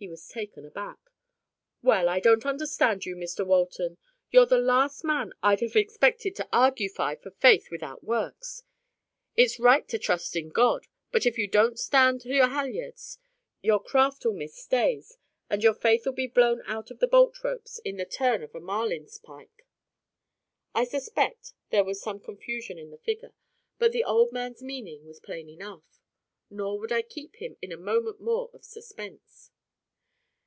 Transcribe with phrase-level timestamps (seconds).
[0.00, 1.10] He was taken aback.
[1.82, 3.98] "Well, I don't understand you, Mr Walton.
[4.30, 8.62] You're the last man I'd have expected to hear argufy for faith without works.
[9.34, 13.18] It's right to trust in God; but if you don't stand to your halliards,
[13.60, 15.18] your craft 'll miss stays,
[15.50, 18.54] and your faith 'll be blown out of the bolt ropes in the turn of
[18.54, 19.66] a marlinspike."
[20.76, 23.34] I suspect there was some confusion in the figure,
[23.80, 25.98] but the old man's meaning was plain enough.
[26.50, 29.50] Nor would I keep him in a moment more of suspense.